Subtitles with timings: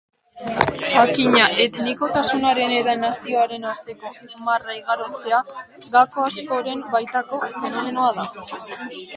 [0.93, 4.13] Jakina, etnikotasunaren eta nazioaren arteko
[4.47, 5.43] marra igarotzea
[5.99, 8.59] gako askoren baitako fenomenoa da.